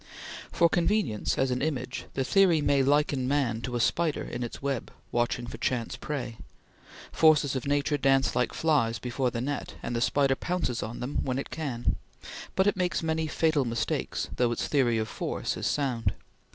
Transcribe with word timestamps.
For 0.51 0.67
convenience 0.67 1.37
as 1.37 1.51
an 1.51 1.61
image, 1.61 2.05
the 2.15 2.23
theory 2.23 2.59
may 2.59 2.81
liken 2.81 3.27
man 3.27 3.61
to 3.61 3.75
a 3.75 3.79
spider 3.79 4.23
in 4.23 4.41
its 4.41 4.59
web, 4.59 4.91
watching 5.11 5.45
for 5.45 5.59
chance 5.59 5.95
prey. 5.95 6.39
Forces 7.11 7.55
of 7.55 7.67
nature 7.67 7.97
dance 7.99 8.35
like 8.35 8.51
flies 8.51 8.97
before 8.97 9.29
the 9.29 9.41
net, 9.41 9.75
and 9.83 9.95
the 9.95 10.01
spider 10.01 10.33
pounces 10.35 10.81
on 10.81 11.01
them 11.01 11.19
when 11.21 11.37
it 11.37 11.51
can; 11.51 11.97
but 12.55 12.65
it 12.65 12.75
makes 12.75 13.03
many 13.03 13.27
fatal 13.27 13.63
mistakes, 13.63 14.27
though 14.37 14.51
its 14.51 14.67
theory 14.67 14.97
of 14.97 15.07
force 15.07 15.55
is 15.55 15.67
sound. 15.67 16.13